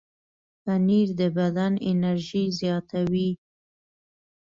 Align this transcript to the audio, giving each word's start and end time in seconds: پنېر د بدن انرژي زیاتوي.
پنېر 0.63 1.07
د 1.19 1.21
بدن 1.37 1.73
انرژي 1.91 2.45
زیاتوي. 2.59 3.29